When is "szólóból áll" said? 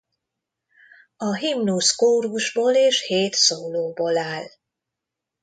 3.33-4.45